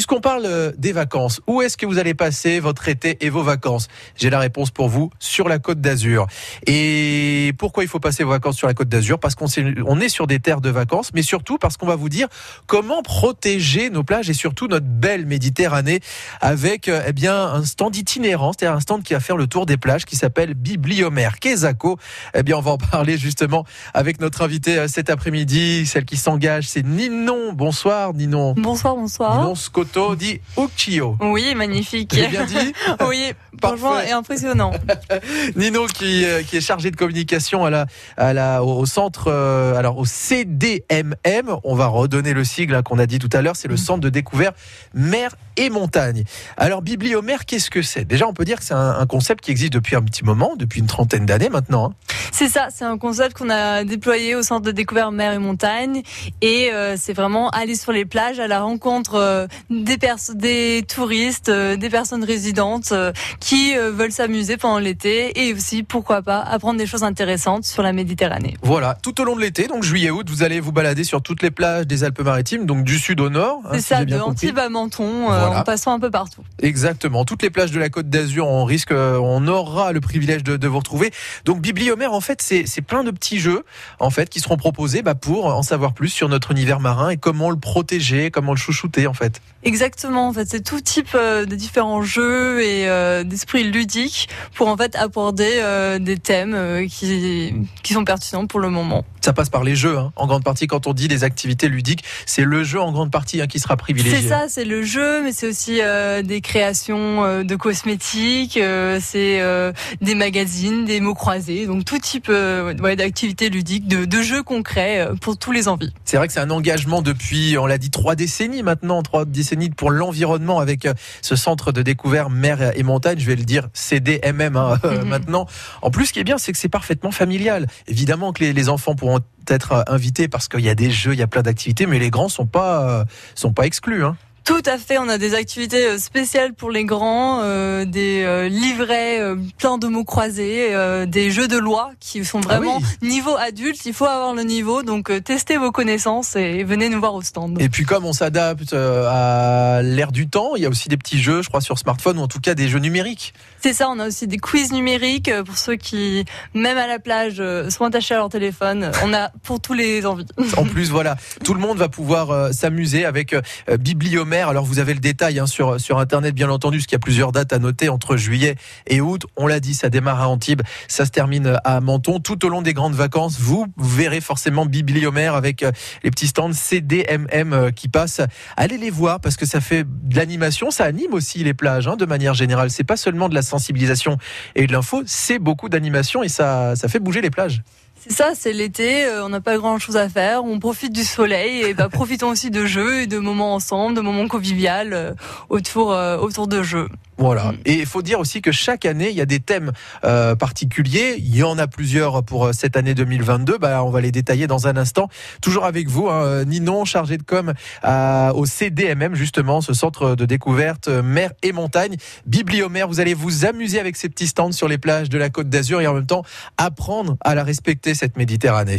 [0.00, 3.42] puisqu'on parle euh, des vacances, où est-ce que vous allez passer votre été et vos
[3.42, 3.88] vacances?
[4.16, 6.26] J'ai la réponse pour vous sur la Côte d'Azur.
[6.66, 9.18] Et pourquoi il faut passer vos vacances sur la Côte d'Azur?
[9.18, 12.28] Parce qu'on est sur des terres de vacances, mais surtout parce qu'on va vous dire
[12.66, 16.00] comment protéger nos plages et surtout notre belle Méditerranée
[16.40, 19.66] avec euh, eh bien un stand itinérant, c'est-à-dire un stand qui va faire le tour
[19.66, 21.98] des plages qui s'appelle Bibliomère Kezako.
[22.32, 26.16] Eh bien, on va en parler justement avec notre invité euh, cet après-midi, celle qui
[26.16, 27.52] s'engage, c'est Ninon.
[27.52, 28.54] Bonsoir Ninon.
[28.56, 29.36] Bonsoir, bonsoir.
[29.42, 29.54] Ninon
[29.90, 31.16] Scotto dit Ukiyo.
[31.20, 32.12] Oui, magnifique.
[32.14, 32.72] J'ai bien dit
[33.08, 34.72] Oui, franchement, et impressionnant.
[35.56, 39.74] Ninon qui, euh, qui est chargée de communication à la, à la, au centre, euh,
[39.74, 41.56] alors au CDMM.
[41.64, 43.56] On va redonner le sigle hein, qu'on a dit tout à l'heure.
[43.56, 43.78] C'est le mm.
[43.78, 44.56] centre de découverte
[44.94, 46.24] mer et montagne.
[46.56, 48.04] Alors, bibliomère, qu'est-ce que c'est?
[48.04, 50.80] Déjà, on peut dire que c'est un, concept qui existe depuis un petit moment, depuis
[50.80, 51.90] une trentaine d'années maintenant.
[51.90, 51.94] Hein.
[52.32, 56.02] C'est ça, c'est un concept qu'on a déployé au centre de découverte mer et montagne.
[56.40, 59.46] Et euh, c'est vraiment aller sur les plages à la rencontre euh,
[59.84, 59.98] des,
[60.34, 62.92] des touristes, euh, des personnes résidentes
[63.40, 67.92] qui veulent s'amuser pendant l'été et aussi, pourquoi pas, apprendre des choses intéressantes sur la
[67.92, 68.56] Méditerranée.
[68.62, 71.50] Voilà, tout au long de l'été, donc juillet-août, vous allez vous balader sur toutes les
[71.50, 73.60] plages des Alpes-Maritimes, donc du sud au nord.
[73.64, 76.42] Hein, c'est ça, de Antibes à Menton, en passant un peu partout.
[76.62, 80.56] Exactement, toutes les plages de la Côte d'Azur, on risque, on aura le privilège de,
[80.56, 81.10] de vous retrouver.
[81.44, 83.64] Donc Bibliomère, en fait, c'est plein de petits jeux,
[83.98, 87.16] en fait, qui seront proposés bah, pour en savoir plus sur notre univers marin et
[87.16, 89.40] comment le protéger, comment le chouchouter, en fait.
[89.62, 94.68] Exactement, en fait, c'est tout type euh, de différents jeux et euh, d'esprit ludique pour
[94.68, 97.52] en fait aborder euh, des thèmes qui,
[97.82, 99.04] qui sont pertinents pour le moment.
[99.20, 100.12] Ça passe par les jeux, hein.
[100.16, 100.66] en grande partie.
[100.66, 103.76] Quand on dit des activités ludiques, c'est le jeu en grande partie hein, qui sera
[103.76, 104.22] privilégié.
[104.22, 105.80] C'est ça, c'est le jeu, mais c'est aussi
[106.24, 108.58] des créations de cosmétiques,
[109.00, 115.10] c'est des magazines, des mots croisés, donc tout type d'activités ludiques, de, de jeux concrets
[115.20, 115.92] pour tous les envies.
[116.06, 119.49] C'est vrai que c'est un engagement depuis, on l'a dit, trois décennies maintenant, trois décennies
[119.76, 123.18] pour l'environnement avec euh, ce centre de découvert mer et montagne.
[123.18, 125.08] Je vais le dire CDMM hein, euh, mhm.
[125.08, 125.46] maintenant.
[125.82, 127.66] En plus, ce qui est bien, c'est que c'est parfaitement familial.
[127.86, 131.18] Évidemment que les, enfants pourront être euh, invités parce qu'il y a des jeux, il
[131.18, 134.04] y a plein d'activités, mais les grands sont pas sont pas exclus.
[134.04, 134.16] Hein.
[134.50, 138.48] Tout à fait, on a des activités euh, spéciales pour les grands, euh, des euh,
[138.48, 140.74] livrets euh, plein de mots croisés,
[141.06, 143.86] des jeux de loi qui sont ah vraiment niveau adulte.
[143.86, 147.62] Il faut avoir le niveau, donc testez vos connaissances et venez nous voir au stand.
[147.62, 151.20] Et puis comme on s'adapte à l'ère du temps, il y a aussi des petits
[151.20, 153.34] jeux, je crois, sur smartphone ou en tout cas des jeux numériques.
[153.62, 156.24] C'est ça, on a aussi des quiz numériques pour ceux qui,
[156.54, 158.90] même à la plage, sont attachés à leur téléphone.
[159.04, 160.26] On a pour tous les envies.
[160.56, 163.34] En plus, voilà, tout le monde va pouvoir s'amuser avec
[163.78, 166.96] Bibliomètre alors vous avez le détail hein, sur, sur Internet, bien entendu, parce qu'il y
[166.96, 168.56] a plusieurs dates à noter entre juillet
[168.86, 169.26] et août.
[169.36, 172.20] On l'a dit, ça démarre à Antibes, ça se termine à Menton.
[172.20, 176.52] Tout au long des grandes vacances, vous verrez forcément Bibliomère avec euh, les petits stands
[176.52, 178.20] CDMM euh, qui passent.
[178.56, 181.96] Allez les voir parce que ça fait de l'animation, ça anime aussi les plages hein,
[181.96, 182.70] de manière générale.
[182.70, 184.16] C'est pas seulement de la sensibilisation
[184.54, 187.62] et de l'info, c'est beaucoup d'animation et ça, ça fait bouger les plages.
[188.02, 191.04] C'est ça, c'est l'été, euh, on n'a pas grand chose à faire, on profite du
[191.04, 195.12] soleil et bah, profitons aussi de jeux et de moments ensemble, de moments conviviaux euh,
[195.50, 196.88] autour, euh, autour de jeux.
[197.20, 197.52] Voilà.
[197.52, 197.58] Mm.
[197.66, 199.72] Et il faut dire aussi que chaque année, il y a des thèmes
[200.04, 201.16] euh, particuliers.
[201.18, 203.58] Il y en a plusieurs pour euh, cette année 2022.
[203.58, 205.08] Bah, on va les détailler dans un instant.
[205.42, 207.52] Toujours avec vous, hein, Ninon, chargé de com
[207.84, 211.96] euh, au CDMM, justement, ce centre de découverte mer et montagne.
[212.26, 215.50] Bibliomère, vous allez vous amuser avec ces petits stands sur les plages de la Côte
[215.50, 216.24] d'Azur et en même temps
[216.56, 218.78] apprendre à la respecter, cette Méditerranée.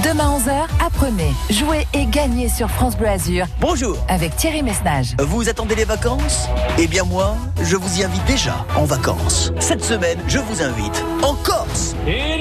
[0.00, 3.44] Demain 11h, apprenez, jouez et gagnez sur France Bleu Azur.
[3.60, 3.98] Bonjour.
[4.08, 5.14] Avec Thierry Messnage.
[5.18, 6.48] Vous attendez les vacances?
[6.78, 9.52] Eh bien moi, je vous y invite déjà en vacances.
[9.60, 11.94] Cette semaine, je vous invite en Corse.
[12.06, 12.38] Et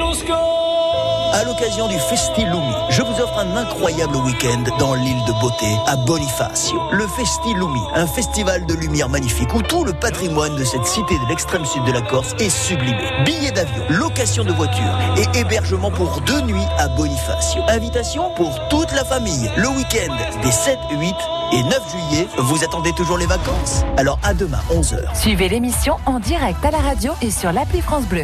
[1.33, 5.77] à l'occasion du Festi Lumi, je vous offre un incroyable week-end dans l'île de beauté
[5.87, 6.79] à Bonifacio.
[6.91, 11.17] Le Festi Lumi, un festival de lumière magnifique où tout le patrimoine de cette cité
[11.17, 13.09] de l'extrême sud de la Corse est sublimé.
[13.25, 17.61] Billets d'avion, location de voiture et hébergement pour deux nuits à Bonifacio.
[17.67, 19.49] Invitation pour toute la famille.
[19.57, 21.15] Le week-end des 7, 8
[21.53, 23.83] et 9 juillet, vous attendez toujours les vacances?
[23.97, 25.15] Alors à demain, 11h.
[25.15, 28.23] Suivez l'émission en direct à la radio et sur l'appli France Bleu.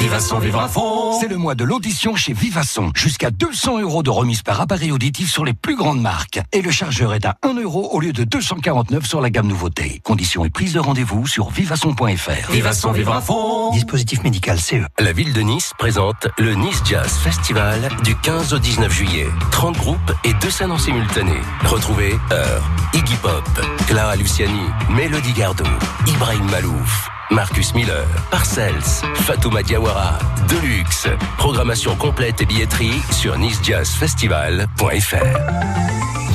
[0.00, 1.18] Vivasson, vivre à fond.
[1.20, 2.92] C'est le mois de l'audition chez Vivasson.
[2.94, 6.40] Jusqu'à 200 euros de remise par appareil auditif sur les plus grandes marques.
[6.52, 10.00] Et le chargeur est à 1 euro au lieu de 249 sur la gamme nouveauté.
[10.04, 12.50] Conditions et prise de rendez-vous sur vivasson.fr.
[12.50, 13.72] Vivasson, vivre à fond.
[13.72, 14.86] Dispositif médical CE.
[14.98, 19.26] La ville de Nice présente le Nice Jazz Festival du 15 au 19 juillet.
[19.50, 21.36] 30 groupes et deux scènes en simultané.
[21.64, 23.44] Retrouvez Heure, Iggy Pop,
[23.88, 25.64] Clara Luciani, Mélodie Gardot,
[26.06, 27.10] Ibrahim Malouf.
[27.30, 31.08] Marcus Miller, Parcells, Fatouma Diawara, Deluxe.
[31.36, 35.77] Programmation complète et billetterie sur nicejazzfestival.fr.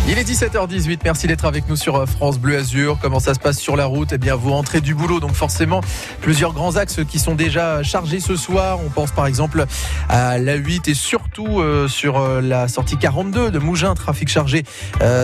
[0.06, 2.98] Il est 17h18, merci d'être avec nous sur euh, France Bleu Azur.
[3.02, 4.10] Comment ça se passe sur la route?
[4.12, 5.80] Eh bien, vous rentrez du boulot, donc forcément,
[6.20, 8.80] plusieurs grands axes qui sont déjà chargés ce soir.
[8.86, 9.64] On pense par exemple
[10.10, 14.64] à la 8 et surtout euh, sur euh, la sortie 42 de Mougins, trafic chargé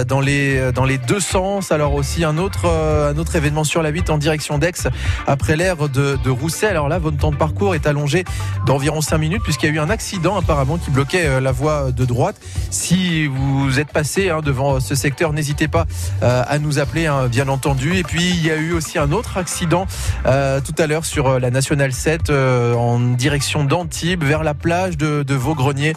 [0.07, 1.73] dans, les, dans les deux sens.
[1.73, 4.87] Alors aussi un autre, un autre événement sur la 8 en direction d'Aix
[5.27, 6.67] après l'ère de, de Rousset.
[6.67, 8.23] Alors là, votre temps de parcours est allongé
[8.65, 12.05] d'environ 5 minutes puisqu'il y a eu un accident apparemment qui bloquait la voie de
[12.05, 12.39] droite.
[12.71, 15.85] Si vous êtes passé hein, devant ce secteur, n'hésitez pas
[16.21, 17.95] euh, à nous appeler, hein, bien entendu.
[17.95, 19.87] Et puis, il y a eu aussi un autre accident
[20.25, 24.97] euh, tout à l'heure sur euh, la Nationale 7 en direction d'Antibes, vers la plage
[24.97, 25.95] de, de Vaugrenier,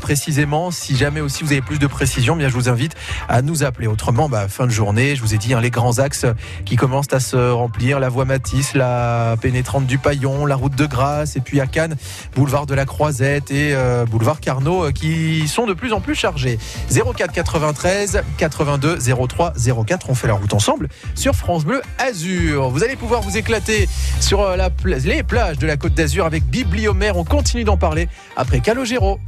[0.00, 0.70] précisément.
[0.70, 2.94] Si jamais aussi vous avez plus de précision, bien, je vous invite
[3.28, 3.86] à nous appeler.
[3.86, 6.26] Autrement, bah, fin de journée, je vous ai dit, hein, les grands axes
[6.64, 10.86] qui commencent à se remplir, la voie Matisse, la pénétrante du Paillon, la route de
[10.86, 11.96] Grasse, et puis à Cannes,
[12.34, 13.74] boulevard de la Croisette et
[14.10, 16.58] boulevard Carnot, qui sont de plus en plus chargés.
[16.90, 17.97] 04 93
[18.36, 18.98] 82
[19.28, 19.54] 03
[19.86, 20.10] 04.
[20.10, 22.70] On fait la route ensemble sur France Bleu Azur.
[22.70, 23.88] Vous allez pouvoir vous éclater
[24.20, 27.16] sur euh, les plages de la Côte d'Azur avec Bibliomère.
[27.16, 29.18] On continue d'en parler après Calogero.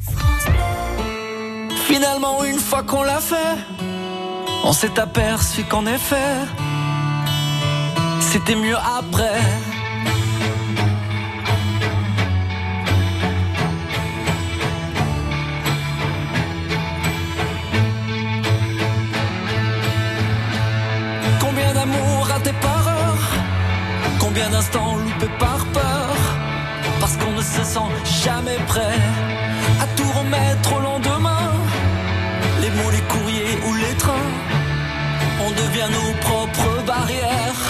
[1.87, 3.57] Finalement, une fois qu'on l'a fait,
[4.65, 6.17] on s'est aperçu qu'en effet,
[8.21, 9.41] c'était mieux après.
[24.43, 26.17] Combien d'instants loupés par peur
[26.99, 27.93] Parce qu'on ne se sent
[28.25, 28.99] jamais prêt
[29.83, 31.53] À tout remettre au lendemain.
[32.63, 34.31] Les mots, les courriers ou les trains
[35.45, 37.61] On devient nos propres barrières.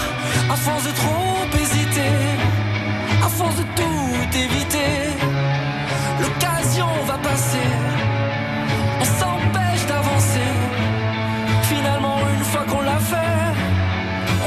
[0.48, 2.12] À force de trop hésiter
[3.24, 4.92] À force de tout éviter
[6.22, 7.70] L'occasion va passer.
[9.00, 10.50] On s'empêche d'avancer.
[11.62, 13.40] Finalement une fois qu'on l'a fait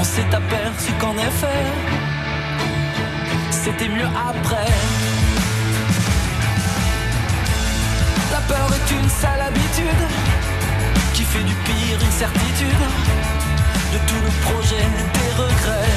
[0.03, 1.63] on s'est aperçu qu'en effet,
[3.63, 4.67] c'était mieux après.
[8.31, 10.03] La peur est une sale habitude
[11.13, 12.83] qui fait du pire une certitude.
[13.93, 15.95] De tout le projet, des regrets.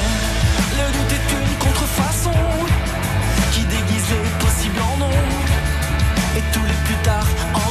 [0.79, 2.39] Le doute est une contrefaçon
[3.51, 5.17] qui déguise les possibles en non.
[6.37, 7.66] Et tous les plus tard en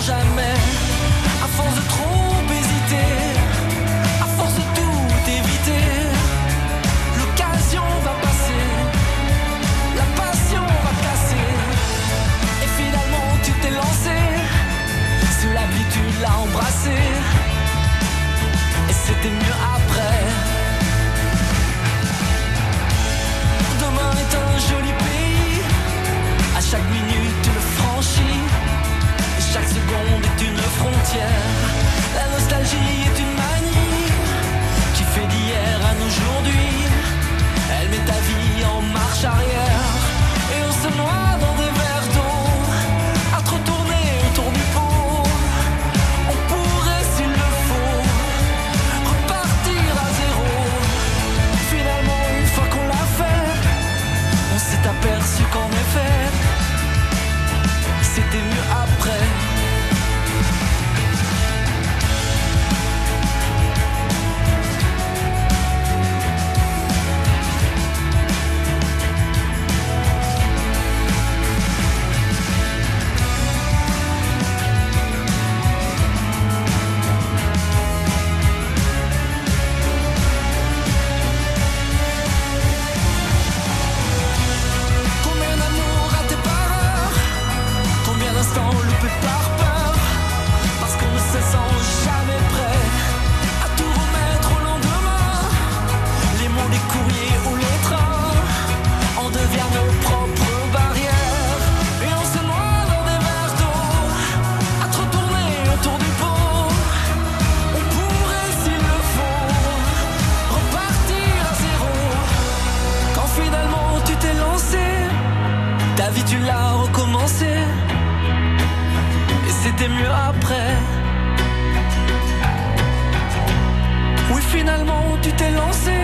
[124.57, 125.99] finalement tu t'es lancé.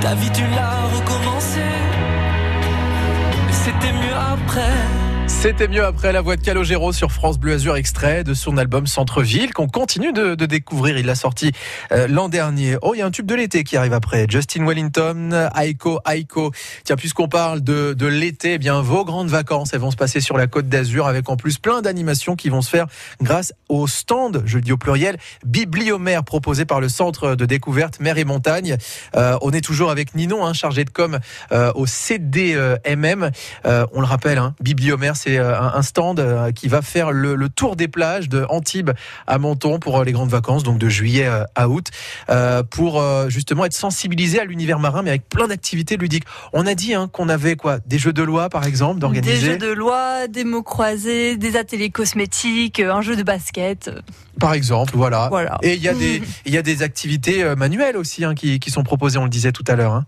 [0.00, 1.66] Ta vie tu l'as recommencé.
[3.50, 5.01] C'était mieux après.
[5.40, 8.86] C'était mieux après la voix de Calogero sur France Bleu Azur, extrait de son album
[8.86, 10.96] Centre-Ville qu'on continue de, découvrir.
[10.98, 11.50] Il l'a sorti
[11.90, 12.76] euh, l'an dernier.
[12.82, 14.26] Oh, il y a un tube de l'été qui arrive après.
[14.28, 16.52] Justin Wellington, Aiko, Aiko.
[16.84, 20.36] Tiens, puisqu'on parle de, l'été, eh bien vos grandes vacances, elles vont se passer sur
[20.38, 22.86] la Côte d'Azur avec en plus plein d'animations qui vont se faire
[23.20, 27.98] grâce au stand, je le dis au pluriel, Bibliomère proposé par le Centre de découverte
[27.98, 28.76] Mer et Montagne.
[29.16, 31.18] Euh, on est toujours avec Ninon, hein, chargé de com
[31.50, 33.30] euh, au CDMM.
[33.64, 37.76] on le rappelle, hein, Bibliomère, c'est euh, un stand euh, qui va faire le, tour
[37.76, 38.90] des plages de Antibes
[39.26, 41.88] à Menton pour euh, les grandes vacances, donc de juillet à août,
[42.70, 46.24] pour justement être sensibilisé à l'univers marin, mais avec plein d'activités ludiques.
[46.52, 49.34] On a dit hein, qu'on avait quoi Des jeux de loi, par exemple, d'organiser.
[49.34, 53.90] Des jeux de loi, des mots croisés, des ateliers cosmétiques, un jeu de basket.
[54.40, 55.30] Par exemple, voilà.
[55.62, 58.70] Et il y a des il y a des activités manuelles aussi hein, qui, qui,
[58.70, 59.92] sont proposées, on le disait tout à l'heure.
[59.92, 60.06] Hein.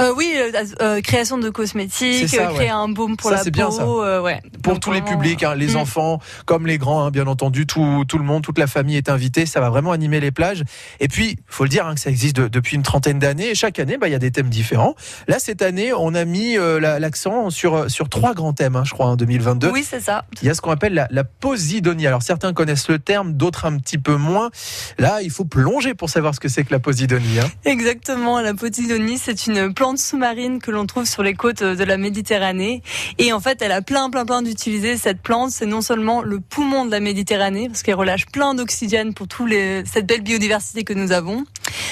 [0.00, 4.02] Euh, oui, euh, euh, création de cosmétiques, créer un baume pour la peau.
[4.22, 4.40] ouais.
[4.62, 5.76] Pour tous les publics, hein, les mm.
[5.76, 9.08] enfants comme les grands, hein, bien entendu, tout, tout le monde, toute la famille est
[9.08, 9.46] invitée.
[9.46, 10.64] Ça va vraiment animer les plages.
[11.00, 13.50] Et puis, faut le dire hein, que ça existe depuis une trentaine d'années.
[13.50, 14.94] Et chaque année, bah, il y a des thèmes différents.
[15.26, 19.16] Là, cette année, on a mis l'accent sur sur trois grands thèmes, je crois, en
[19.16, 19.70] 2022.
[19.70, 20.24] Oui, c'est ça.
[20.42, 22.06] Il y a ce qu'on appelle la, la posidonie.
[22.06, 24.50] Alors certains connaissent le terme, d'autres un petit peu moins.
[24.98, 27.38] Là, il faut plonger pour savoir ce que c'est que la posidonie.
[27.64, 28.40] Exactement.
[28.40, 32.82] La posidonie, c'est une plante sous-marine que l'on trouve sur les côtes de la Méditerranée.
[33.18, 35.50] Et en fait, elle a plein, plein, plein d'utiliser cette plante.
[35.50, 39.46] C'est non seulement le poumon de la Méditerranée, parce qu'elle relâche plein d'oxygène pour tous
[39.46, 41.44] les, cette belle biodiversité que nous avons.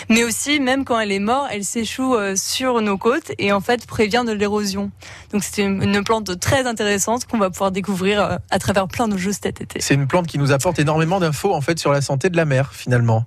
[0.09, 3.61] Mais aussi, même quand elle est morte, elle s'échoue euh, sur nos côtes et en
[3.61, 4.91] fait prévient de l'érosion.
[5.33, 9.17] Donc c'est une plante très intéressante qu'on va pouvoir découvrir euh, à travers plein de
[9.17, 9.81] jeux cet été.
[9.81, 12.45] C'est une plante qui nous apporte énormément d'infos en fait sur la santé de la
[12.45, 13.25] mer finalement.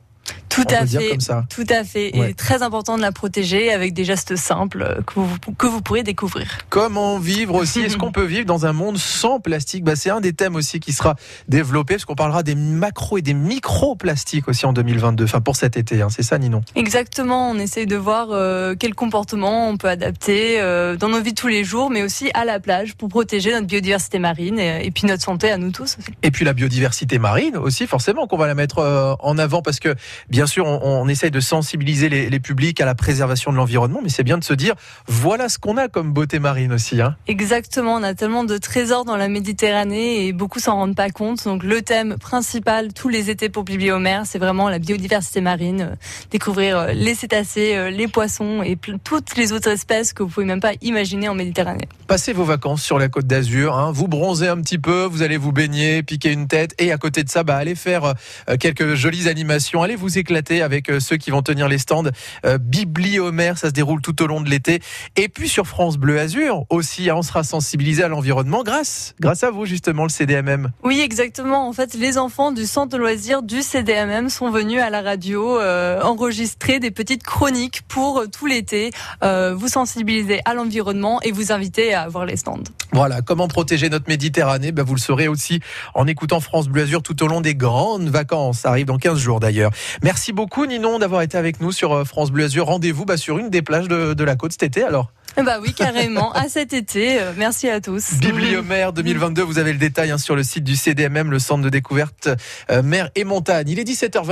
[0.49, 1.17] Tout à fait.
[1.49, 2.17] Tout à fait.
[2.17, 6.03] Et très important de la protéger avec des gestes simples que vous, que vous pourrez
[6.03, 6.57] découvrir.
[6.69, 7.81] Comment vivre aussi?
[7.81, 9.83] Est-ce qu'on peut vivre dans un monde sans plastique?
[9.83, 11.15] Bah, C'est un des thèmes aussi qui sera
[11.47, 15.77] développé, parce qu'on parlera des macros et des micro-plastiques aussi en 2022, enfin pour cet
[15.77, 16.01] été.
[16.01, 16.09] Hein.
[16.09, 16.61] C'est ça, Ninon?
[16.75, 17.49] Exactement.
[17.49, 21.47] On essaye de voir euh, quel comportement on peut adapter euh, dans nos vies tous
[21.47, 25.23] les jours, mais aussi à la plage pour protéger notre biodiversité marine et, puis notre
[25.23, 25.97] santé à nous tous.
[25.99, 26.09] Aussi.
[26.23, 29.79] Et puis la biodiversité marine aussi, forcément, qu'on va la mettre euh, en avant parce
[29.79, 29.95] que
[30.29, 34.23] bien sûr, on, essaye de sensibiliser les, publics à la préservation de l'environnement, mais c'est
[34.23, 34.75] bien de se dire,
[35.07, 37.01] voilà ce qu'on a comme beauté marine aussi.
[37.01, 37.15] Hein.
[37.27, 41.43] Exactement, on a tellement de trésors dans la Méditerranée et beaucoup s'en rendent pas compte.
[41.43, 45.95] Donc le thème principal tous les étés pour Bibliomère, c'est vraiment la biodiversité marine, euh,
[46.31, 50.45] découvrir euh, les cétacés, euh, les poissons et toutes les autres espèces que vous pouvez
[50.45, 51.87] même pas imaginer en Méditerranée.
[52.07, 53.91] Passez vos vacances sur la côte d'Azur, hein.
[53.91, 57.23] vous bronzez un petit peu, vous allez vous baigner, piquer une tête et à côté
[57.23, 58.13] de ça, bah, allez faire
[58.59, 62.03] quelques jolies animations, allez vous éclater avec euh, ceux qui vont tenir les stands
[62.45, 63.57] euh, Bibliomère.
[63.57, 64.81] Ça se déroule tout au long de l'été.
[65.15, 69.43] Et puis sur France Bleu Azur aussi, hein, on sera sensibilisé à l'environnement grâce, grâce
[69.43, 70.71] à vous justement, le CDMM.
[70.83, 71.67] Oui, exactement.
[71.67, 75.59] En fait, les enfants du centre de loisirs du CDMM sont venus à la radio
[75.59, 81.93] euh, enregistrer des petites chroniques pour tout l'été, vous sensibiliser à l'environnement et vous inviter
[81.93, 82.63] à voir les stands.
[82.91, 84.71] Voilà, comment protéger notre Méditerranée?
[84.71, 85.59] Ben, Vous le saurez aussi
[85.93, 88.59] en écoutant France Bleu Azur tout au long des grandes vacances.
[88.59, 89.71] Ça arrive dans 15 jours d'ailleurs.
[90.01, 92.65] Merci beaucoup Ninon d'avoir été avec nous sur euh, France Bleu Azur.
[92.67, 95.11] Rendez-vous bah, sur une des plages de, la côte cet été alors.
[95.37, 96.31] Bah oui, carrément.
[96.33, 97.21] à cet été.
[97.21, 98.13] Euh, merci à tous.
[98.19, 101.69] Bibliomère 2022, vous avez le détail hein, sur le site du CDMM, le centre de
[101.69, 102.29] découverte
[102.71, 103.67] euh, mer et montagne.
[103.69, 104.27] Il est 17h20.